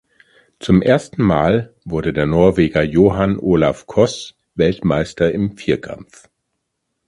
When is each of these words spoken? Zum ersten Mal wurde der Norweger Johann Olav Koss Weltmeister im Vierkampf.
Zum 0.57 0.81
ersten 0.81 1.21
Mal 1.21 1.75
wurde 1.85 2.11
der 2.11 2.25
Norweger 2.25 2.81
Johann 2.81 3.37
Olav 3.37 3.85
Koss 3.85 4.33
Weltmeister 4.55 5.31
im 5.31 5.55
Vierkampf. 5.57 6.27